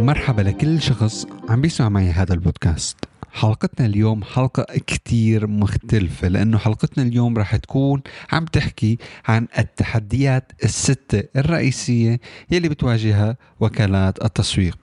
مرحبا 0.00 0.42
لكل 0.42 0.82
شخص 0.82 1.26
عم 1.48 1.60
بيسمع 1.60 1.88
معي 1.88 2.10
هذا 2.10 2.34
البودكاست. 2.34 2.96
حلقتنا 3.32 3.86
اليوم 3.86 4.24
حلقة 4.24 4.66
كتير 4.86 5.46
مختلفة 5.46 6.28
لأنه 6.28 6.58
حلقتنا 6.58 7.04
اليوم 7.04 7.38
رح 7.38 7.56
تكون 7.56 8.02
عم 8.32 8.44
تحكي 8.44 8.98
عن 9.28 9.46
التحديات 9.58 10.52
الستة 10.64 11.22
الرئيسية 11.36 12.20
يلي 12.50 12.68
بتواجهها 12.68 13.36
وكالات 13.60 14.24
التسويق. 14.24 14.78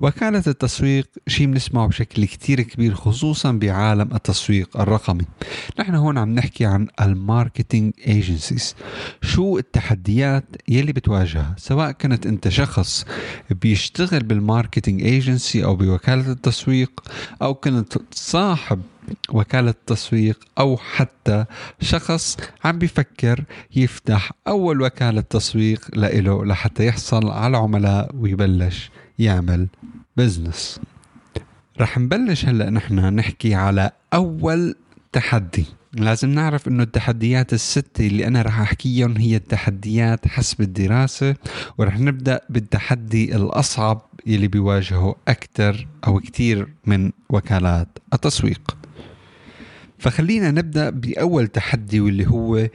وكالة 0.00 0.42
التسويق 0.46 1.06
شيء 1.26 1.46
بنسمعه 1.46 1.86
بشكل 1.86 2.24
كتير 2.24 2.60
كبير 2.60 2.94
خصوصا 2.94 3.52
بعالم 3.52 4.14
التسويق 4.14 4.80
الرقمي. 4.80 5.24
نحن 5.78 5.94
هون 5.94 6.18
عم 6.18 6.34
نحكي 6.34 6.64
عن 6.64 6.88
ال 7.00 7.09
marketing 7.09 7.92
agencies 8.06 8.74
شو 9.22 9.58
التحديات 9.58 10.44
يلي 10.68 10.92
بتواجهها؟ 10.92 11.54
سواء 11.58 11.90
كنت 11.90 12.26
أنت 12.26 12.48
شخص 12.48 13.04
بيشتغل 13.50 14.22
بال 14.22 14.36
marketing 14.36 15.02
agency 15.02 15.64
أو 15.64 15.76
بوكالة 15.76 16.32
التسويق 16.32 17.00
أو 17.42 17.54
كنت 17.54 17.98
صاحب 18.12 18.82
وكالة 19.30 19.74
تسويق 19.86 20.38
أو 20.58 20.76
حتى 20.76 21.44
شخص 21.80 22.36
عم 22.64 22.78
بيفكر 22.78 23.44
يفتح 23.76 24.32
أول 24.48 24.82
وكالة 24.82 25.20
تسويق 25.20 25.80
لإله 25.96 26.44
لحتى 26.44 26.86
يحصل 26.86 27.28
على 27.30 27.56
عملاء 27.56 28.10
ويبلش. 28.14 28.90
يعمل 29.20 29.68
business 30.16 30.80
رح 31.80 31.98
نبلش 31.98 32.44
هلأ 32.44 32.70
نحن 32.70 33.14
نحكي 33.14 33.54
على 33.54 33.90
أول 34.14 34.74
تحدي. 35.12 35.64
لازم 35.92 36.28
نعرف 36.28 36.68
إنه 36.68 36.82
التحديات 36.82 37.52
الستة 37.52 38.06
اللي 38.06 38.26
أنا 38.26 38.42
رح 38.42 38.60
أحكيهم 38.60 39.16
هي 39.16 39.36
التحديات 39.36 40.28
حسب 40.28 40.60
الدراسة 40.60 41.34
ورح 41.78 41.98
نبدأ 41.98 42.40
بالتحدي 42.50 43.36
الأصعب 43.36 44.02
اللي 44.26 44.48
بيواجهه 44.48 45.16
أكثر 45.28 45.86
أو 46.06 46.20
كثير 46.20 46.68
من 46.86 47.12
وكالات 47.28 47.98
التسويق. 48.14 48.76
فخلينا 49.98 50.50
نبدأ 50.50 50.90
بأول 50.90 51.46
تحدي 51.46 52.00
واللي 52.00 52.26
هو 52.26 52.68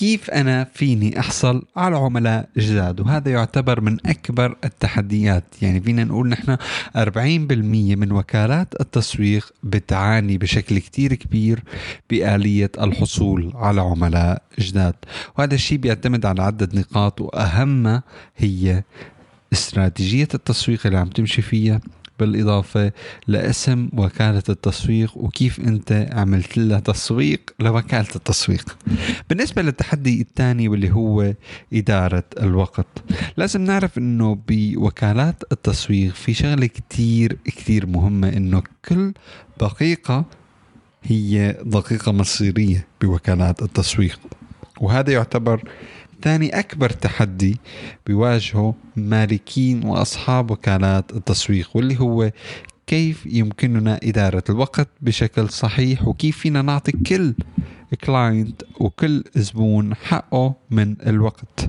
كيف 0.00 0.30
أنا 0.30 0.64
فيني 0.74 1.20
أحصل 1.20 1.62
على 1.76 1.96
عملاء 1.96 2.48
جداد؟ 2.56 3.00
وهذا 3.00 3.30
يعتبر 3.32 3.80
من 3.80 3.96
أكبر 4.06 4.56
التحديات. 4.64 5.44
يعني 5.62 5.80
فينا 5.80 6.04
نقول 6.04 6.28
نحن 6.28 6.56
40% 6.96 7.96
من 7.96 8.12
وكالات 8.12 8.80
التسويق 8.80 9.52
بتعاني 9.62 10.38
بشكل 10.38 10.78
كتير 10.78 11.14
كبير 11.14 11.62
بآلية 12.10 12.70
الحصول 12.80 13.52
على 13.54 13.80
عملاء 13.80 14.42
جداد. 14.58 14.94
وهذا 15.38 15.54
الشيء 15.54 15.78
بيعتمد 15.78 16.26
على 16.26 16.42
عدة 16.42 16.68
نقاط 16.74 17.20
وأهمها 17.20 18.02
هي 18.36 18.82
استراتيجية 19.52 20.28
التسويق 20.34 20.86
اللي 20.86 20.98
عم 20.98 21.08
تمشي 21.08 21.42
فيها. 21.42 21.80
بالإضافة 22.20 22.92
لاسم 23.26 23.88
وكالة 23.96 24.42
التسويق 24.48 25.16
وكيف 25.16 25.60
أنت 25.60 26.08
عملت 26.12 26.58
لها 26.58 26.80
تسويق 26.80 27.40
لوكالة 27.60 28.08
التسويق. 28.16 28.76
بالنسبة 29.28 29.62
للتحدي 29.62 30.20
الثاني 30.20 30.68
واللي 30.68 30.90
هو 30.92 31.34
إدارة 31.72 32.24
الوقت 32.40 32.86
لازم 33.36 33.60
نعرف 33.60 33.98
أنه 33.98 34.38
بوكالات 34.48 35.42
التسويق 35.52 36.14
في 36.14 36.34
شغلة 36.34 36.66
كتير 36.66 37.32
كتير 37.44 37.86
مهمة 37.86 38.28
أنه 38.28 38.62
كل 38.88 39.12
دقيقة 39.60 40.24
هي 41.02 41.56
دقيقة 41.64 42.12
مصيرية 42.12 42.86
بوكالات 43.00 43.62
التسويق. 43.62 44.20
وهذا 44.80 45.12
يعتبر 45.12 45.62
ثاني 46.22 46.58
أكبر 46.58 46.90
تحدي 46.90 47.56
بيواجهه 48.06 48.74
مالكين 48.96 49.84
وأصحاب 49.84 50.50
وكالات 50.50 51.12
التسويق 51.12 51.70
واللي 51.74 52.00
هو 52.00 52.30
كيف 52.86 53.26
يمكننا 53.26 54.00
إدارة 54.02 54.44
الوقت 54.50 54.88
بشكل 55.00 55.48
صحيح 55.48 56.08
وكيف 56.08 56.38
فينا 56.38 56.62
نعطي 56.62 56.92
كل 56.92 57.34
client 58.04 58.62
وكل 58.80 59.24
زبون 59.36 59.94
حقه 59.94 60.54
من 60.70 60.96
الوقت. 61.06 61.68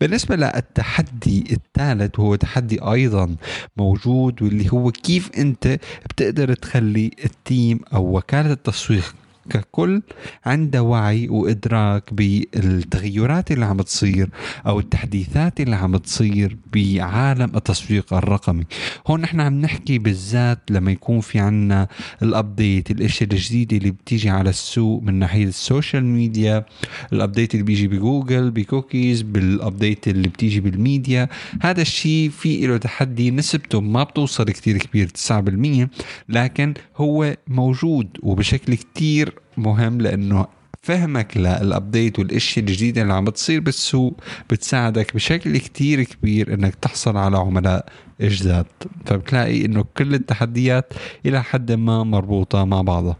بالنسبة 0.00 0.36
للتحدي 0.36 1.44
الثالث 1.52 2.18
وهو 2.18 2.34
تحدي 2.34 2.82
أيضا 2.82 3.36
موجود 3.76 4.42
واللي 4.42 4.72
هو 4.72 4.90
كيف 4.90 5.30
أنت 5.38 5.78
بتقدر 6.10 6.54
تخلي 6.54 7.10
ال 7.24 7.35
team 7.35 7.80
أو 7.94 8.16
وكالة 8.16 8.52
التسويق 8.52 9.14
ككل 9.50 10.02
عنده 10.46 10.82
وعي 10.82 11.28
وإدراك 11.28 12.14
بالتغيرات 12.14 13.52
اللي 13.52 13.64
عم 13.64 13.80
تصير 13.82 14.30
أو 14.66 14.78
التحديثات 14.80 15.60
اللي 15.60 15.76
عم 15.76 15.96
تصير 15.96 16.56
بعالم 16.72 17.56
التسويق 17.56 18.14
الرقمي. 18.14 18.64
هون 19.06 19.20
نحن 19.20 19.40
عم 19.40 19.60
نحكي 19.60 19.98
بالذات 19.98 20.58
لما 20.70 20.92
يكون 20.92 21.20
في 21.20 21.38
عنا 21.38 21.88
ال 22.22 22.32
update 22.32 22.90
الاشياء 22.90 23.32
الجديده 23.32 23.76
اللي 23.76 23.90
بتيجي 23.90 24.30
على 24.30 24.50
السوق 24.50 25.02
من 25.02 25.14
ناحية 25.18 25.44
ال 25.44 25.53
social 25.53 26.04
media 26.04 26.64
ال 27.12 27.18
update 27.18 27.54
اللي 27.54 27.64
بيجي 27.64 27.88
بجوجل 27.88 28.50
ب 28.50 28.59
cookies 28.59 29.22
بال 29.22 29.43
update 29.43 30.08
اللي 30.08 30.28
بتيجي 30.28 30.60
بالميديا. 30.60 31.28
هذا 31.62 31.82
الشيء 31.82 32.30
في 32.30 32.66
له 32.66 32.76
تحدي 32.76 33.30
نسبته 33.30 33.80
ما 33.80 34.02
بتوصل 34.02 34.44
كتير 34.44 34.78
كبير 34.78 35.08
9% 35.08 35.88
لكن 36.28 36.74
هو 36.96 37.36
موجود 37.48 38.08
وبشكل 38.22 38.74
كتير 38.74 39.31
مهم 39.56 40.00
لأنه 40.00 40.46
فهمك 40.82 41.36
للابديت 41.36 42.18
والاشياء 42.18 42.64
الجديدة 42.64 43.02
اللي 43.02 43.12
عم 43.12 43.24
بتصير 43.24 43.60
بالسوق 43.60 44.20
بتساعدك 44.50 45.14
بشكل 45.14 45.58
كتير 45.58 46.02
كبير 46.02 46.54
إنك 46.54 46.74
تحصل 46.74 47.16
على 47.16 47.38
عملاء 47.38 47.86
جداد 48.20 48.66
فبتلاقي 49.06 49.64
إنه 49.64 49.84
كل 49.96 50.14
التحديات 50.14 50.92
إلى 51.26 51.42
حد 51.42 51.72
ما 51.72 52.04
مربوطة 52.04 52.64
مع 52.64 52.82
بعضها. 52.82 53.16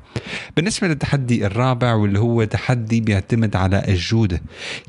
بالنسبة 0.56 0.88
للتحدي 0.88 1.46
الرابع 1.46 1.94
واللي 1.94 2.18
هو 2.18 2.44
تحدي 2.44 3.00
بيعتمد 3.00 3.56
على 3.56 3.84
الجودة. 3.88 4.42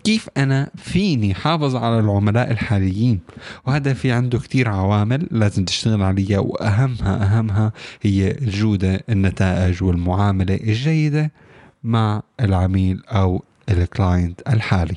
كيف 0.04 0.30
أنا 0.38 0.70
فيني 0.76 1.34
حافظ 1.34 1.76
على 1.76 2.00
العملاء 2.00 2.52
الحاليين؟ 2.52 3.20
وهذا 3.66 3.94
في 3.94 4.12
عنده 4.12 4.40
كتير 4.40 4.70
عوامل 4.70 5.28
لازم 5.32 5.66
تشتغل 5.66 6.02
عليها 6.02 6.40
وأهمها 6.40 7.38
أهمها 7.38 7.72
هي 8.02 8.32
الجودة 8.32 9.04
النتائج 9.10 9.84
والمعاملة 9.84 10.56
الجيدة. 10.56 11.32
مع 11.84 12.22
العميل 12.40 13.04
أو 13.08 13.44
الكلاينت 13.70 14.42
الحالي. 14.48 14.96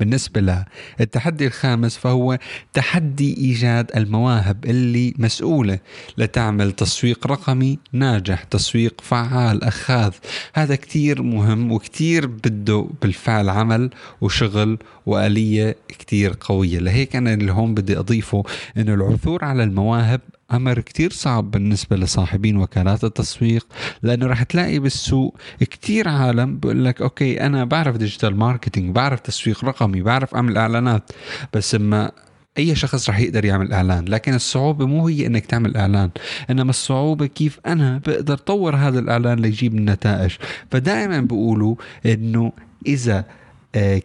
بالنسبة 0.00 0.64
للتحدي 1.00 1.46
الخامس 1.46 1.96
فهو 1.96 2.38
تحدي 2.72 3.36
إيجاد 3.36 3.90
المواهب 3.96 4.64
اللي 4.64 5.14
مسؤولة 5.18 5.78
لتعمل 6.18 6.72
تسويق 6.72 7.26
رقمي 7.26 7.78
ناجح 7.92 8.42
تسويق 8.42 9.00
فعال 9.00 9.64
أخاذ. 9.64 10.12
هذا 10.54 10.76
كتير 10.76 11.22
مهم 11.22 11.72
وكتير 11.72 12.26
بده 12.26 12.88
بالفعل 13.02 13.48
عمل 13.48 13.90
وشغل 14.20 14.78
وآلية 15.06 15.76
كتير 15.88 16.34
قوية. 16.40 16.78
لهيك 16.78 17.16
أنا 17.16 17.34
اللي 17.34 17.52
هون 17.52 17.74
بدي 17.74 17.98
أضيفه 17.98 18.44
أنه 18.76 18.94
العثور 18.94 19.44
على 19.44 19.62
المواهب 19.64 20.20
أمر 20.52 20.80
كتير 20.80 21.12
صعب 21.12 21.50
بالنسبة 21.50 21.96
لصاحبين 21.96 22.56
وكالات 22.56 23.04
التسويق 23.04 23.66
لأنه 24.02 24.26
رح 24.26 24.42
تلاقي 24.42 24.78
بالسوق 24.78 25.36
كتير 25.60 26.08
عالم 26.08 26.58
بقول 26.58 26.84
لك 26.84 27.02
okay 27.02 27.46
أنا 27.46 27.64
بعرف 27.64 27.96
digital 27.96 28.36
marketing 28.36 28.94
بعرف 28.94 29.20
تسويق 29.20 29.64
رقمي 29.64 30.02
بعرف 30.02 30.34
أعمل 30.34 30.56
إعلانات. 30.58 31.10
بس 31.54 31.74
اما 31.74 32.12
أي 32.58 32.74
شخص 32.74 33.10
رح 33.10 33.18
يقدر 33.18 33.44
يعمل 33.44 33.72
إعلان 33.72 34.04
لكن 34.04 34.34
الصعوبة 34.34 34.86
مو 34.86 35.08
هي 35.08 35.26
إنك 35.26 35.46
تعمل 35.46 35.76
إعلان 35.76 36.10
إنما 36.50 36.70
الصعوبة 36.70 37.26
كيف 37.26 37.60
أنا 37.66 38.00
بقدر 38.06 38.36
طور 38.36 38.76
هذا 38.76 38.98
الإعلان 38.98 39.38
ليجيب 39.38 39.74
النتائج. 39.74 40.30
فدائما 40.70 41.20
بيقولوا 41.20 41.76
إنه 42.06 42.52
إذا 42.86 43.24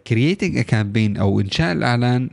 creating 0.06 0.58
uh, 0.58 0.62
campaign 0.62 1.16
أو 1.16 1.40
إنشاء 1.40 1.72
الإعلان 1.72 2.30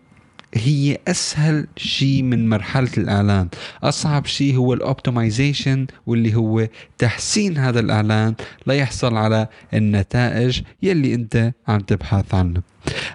هي 0.53 0.97
أسهل 1.07 1.67
شيء 1.77 2.23
من 2.23 2.49
مرحلة 2.49 2.89
الإعلان. 2.97 3.47
أصعب 3.83 4.25
شيء 4.25 4.55
هو 4.55 4.73
ال 4.73 4.82
optimization 4.82 5.87
واللي 6.07 6.35
هو 6.35 6.67
تحسين 6.97 7.57
هذا 7.57 7.79
الإعلان 7.79 8.35
ليحصل 8.67 9.15
على 9.15 9.47
النتائج 9.73 10.61
يلي 10.83 11.13
أنت 11.13 11.53
عم 11.67 11.79
تبحث 11.79 12.33
عنه. 12.33 12.61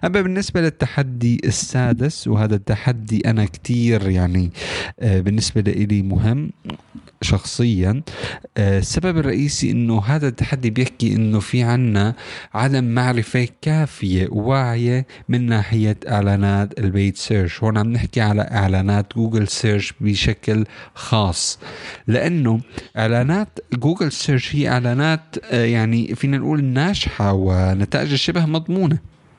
أما 0.05 0.21
بالنسبة 0.21 0.61
للتحدي 0.61 1.41
السادس 1.45 2.29
وهذا 2.29 2.55
التحدي 2.55 3.31
أنا 3.31 3.45
كتير 3.45 4.11
يعني 4.11 4.51
آه، 5.01 5.21
بالنسبة 5.21 5.61
لي 5.61 6.03
مهم 6.03 6.51
شخصيا. 7.23 8.03
آه، 8.57 8.79
السبب 8.79 9.19
الرئيسي 9.19 9.71
إنه 9.71 10.03
هذا 10.05 10.29
التحدي 10.29 10.71
بيحكي 10.71 11.17
إنه 11.17 11.41
في 11.41 11.63
عنا 11.63 12.15
عدم 12.55 12.85
معرفة 12.85 13.49
كافية 13.63 14.29
واعية 14.31 15.07
من 15.29 15.47
ناحية 15.47 15.97
إعلانات 16.09 16.79
ال 16.79 16.86
paid 16.86 17.17
search 17.17 17.63
هون 17.63 17.79
عم 17.79 17.93
نحكي 17.93 18.21
على 18.21 18.43
إعلانات 18.43 19.15
جوجل 19.17 19.49
search 19.49 19.95
بشكل 20.01 20.65
خاص. 20.95 21.59
لأنه 22.07 22.61
إعلانات 22.97 23.59
جوجل 23.75 24.13
search 24.13 24.57
هي 24.57 24.69
إعلانات 24.69 25.37
آه، 25.51 25.65
يعني 25.65 26.15
فينا 26.15 26.39
نقول 26.39 26.65
ناجحة 26.65 27.33
ونتائج 27.33 28.15
شبه 28.15 28.47
مضمونة. 28.47 29.14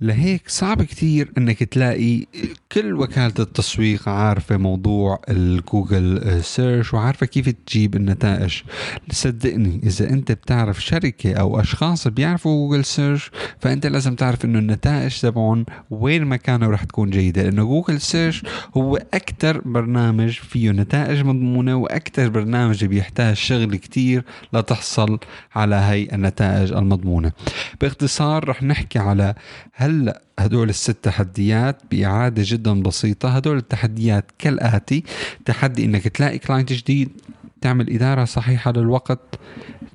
لهيك 0.00 0.48
صعب 0.48 0.82
كتير 0.82 1.32
إنك 1.38 1.62
تلاقي 1.62 2.26
كل 2.72 2.94
وكالة 2.94 3.34
التسويق 3.38 4.08
عارفة 4.08 4.56
موضوع 4.56 5.20
ال 5.28 5.44
Google 5.44 6.40
search 6.44 6.94
وعارفة 6.94 7.26
كيف 7.26 7.48
تجيب 7.48 7.96
النتائج. 7.96 8.62
صدقني 9.10 9.80
إذا 9.82 10.10
أنت 10.10 10.32
بتعرف 10.32 10.84
شركة 10.84 11.34
أو 11.34 11.60
أشخاص 11.60 12.08
بيعرفوا 12.08 12.68
Google 12.68 12.84
search 12.84 13.30
فأنت 13.60 13.86
لازم 13.86 14.14
تعرف 14.14 14.44
إنه 14.44 14.58
النتائج 14.58 15.20
تبعهم 15.20 15.66
وين 15.90 16.24
ما 16.24 16.34
كانوا 16.34 16.66
رح 16.66 16.84
تكون 16.84 17.10
جيدة. 17.10 17.42
لأنه 17.42 17.64
Google 17.64 18.00
search 18.00 18.42
هو 18.76 18.96
أكثر 18.96 19.60
برنامج 19.64 20.30
فيه 20.30 20.70
نتائج 20.70 21.20
مضمونة 21.20 21.76
وأكثر 21.76 22.28
برنامج 22.28 22.84
بيحتاج 22.84 23.36
شغل 23.36 23.76
كتير 23.76 24.24
لتحصل 24.52 25.18
على 25.54 25.76
هي 25.76 26.08
النتائج 26.12 26.72
المضمونة. 26.72 27.32
باختصار 27.80 28.48
رح 28.48 28.62
نحكي 28.62 28.98
على 28.98 29.34
هلا 29.72 30.22
هدول 30.38 30.68
الست 30.68 30.96
تحديات 31.02 31.82
بإعادة 31.90 32.42
جدا 32.46 32.82
بسيطة. 32.82 33.28
هدول 33.28 33.56
التحديات 33.56 34.24
كالآتي 34.38 35.04
تحدي 35.44 35.84
إنك 35.84 36.08
تلاقي 36.08 36.38
client 36.38 36.72
جديد 36.72 37.08
تعمل 37.60 37.90
إدارة 37.90 38.24
صحيحة 38.24 38.72
للوقت 38.72 39.20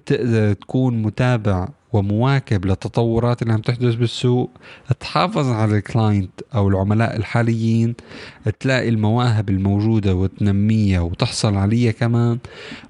تقدر 0.06 0.54
تكون 0.54 1.02
متابع 1.02 1.68
ومواكب 1.96 2.66
للتطورات 2.66 3.42
اللي 3.42 3.54
عم 3.54 3.62
تحدث 3.62 3.96
بالسوق. 3.96 4.52
تحافظ 5.00 5.50
على 5.50 5.78
ال 5.78 5.87
client 5.87 6.42
أو 6.56 6.68
العملاء 6.68 7.18
الحاليين. 7.18 7.96
تلاقي 8.60 8.90
المواهب 8.90 9.50
الموجودة 9.50 10.16
وتنميها 10.16 11.00
وتحصل 11.00 11.56
عليها 11.56 11.92
كمان. 11.92 12.38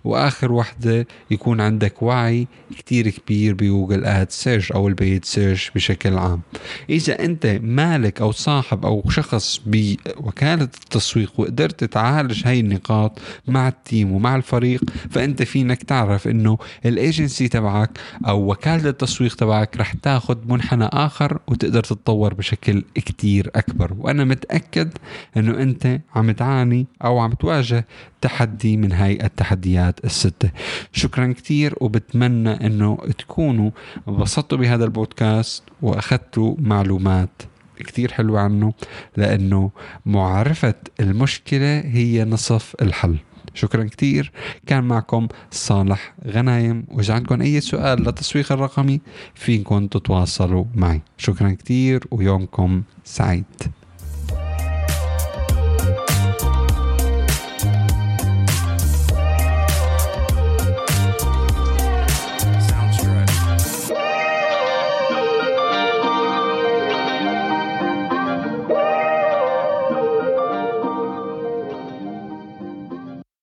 وآخر 0.03 0.51
وحدة 0.51 1.07
يكون 1.31 1.61
عندك 1.61 2.01
وعي 2.03 2.47
كتير 2.77 3.09
كبير 3.09 3.53
ب 3.53 3.61
Google 3.61 4.05
Ad 4.05 4.31
search 4.31 4.71
أو 4.71 4.87
ال 4.87 4.95
paid 4.95 5.25
search 5.25 5.71
بشكل 5.75 6.17
عام. 6.17 6.41
إذا 6.89 7.19
أنت 7.25 7.59
مالك 7.63 8.21
أو 8.21 8.31
صاحب 8.31 8.85
أو 8.85 9.03
شخص 9.09 9.61
بوكالة 9.65 10.63
التسويق 10.63 11.33
وقدرت 11.37 11.83
تعالج 11.83 12.47
هاي 12.47 12.59
النقاط 12.59 13.19
مع 13.47 13.67
ال 13.67 13.76
team 13.76 14.11
ومع 14.11 14.35
الفريق 14.35 14.83
فأنت 15.09 15.43
فينك 15.43 15.83
تعرف 15.83 16.27
إنه 16.27 16.57
الايجنسي 16.85 17.47
تبعك 17.47 17.89
أو 18.27 18.51
وكالة 18.51 18.94
التسويق 18.95 19.35
تبعك 19.35 19.77
رح 19.77 19.93
تاخذ 19.93 20.37
منحنى 20.45 20.85
آخر 20.85 21.39
وتقدر 21.47 21.83
تتطور 21.83 22.33
بشكل 22.33 22.83
كتير 22.95 23.51
أكبر. 23.55 23.93
وأنا 23.97 24.23
متأكد 24.23 24.97
إنه 25.37 25.61
أنت 25.61 25.99
عم 26.15 26.31
تعاني 26.31 26.87
أو 27.03 27.19
عم 27.19 27.33
تواجه 27.33 27.87
تحدي 28.21 28.77
من 28.77 28.91
هاي 28.91 29.19
التحديات 29.23 30.05
الستة. 30.05 30.49
شكرا 30.91 31.33
كتير 31.33 31.75
وبتمنى 31.81 32.65
إنه 32.67 32.97
تكونوا 33.17 33.71
انبسطتوا 34.07 34.57
بهذا 34.57 34.85
البودكاست 34.85 35.63
وأخذتوا 35.81 36.55
معلومات 36.59 37.41
كتير 37.77 38.11
حلوة 38.11 38.39
عنه 38.39 38.73
لأنه 39.17 39.71
معرفة 40.05 40.75
المشكلة 40.99 41.79
هي 41.79 42.25
نصف 42.25 42.75
الحل. 42.81 43.17
شكرا 43.55 43.83
كتير. 43.83 44.31
كان 44.67 44.83
معكم 44.83 45.27
صالح 45.51 46.13
غنايم. 46.27 46.85
وإذا 46.91 47.13
عندكم 47.13 47.41
أي 47.41 47.61
سؤال 47.61 48.01
للتسويق 48.03 48.51
الرقمي 48.51 49.01
فيكم 49.35 49.87
تتواصلوا 49.87 50.65
معي. 50.75 51.01
شكرا 51.17 51.51
كتير 51.51 52.03
ويومكم 52.11 52.83
سعيد. 53.03 53.45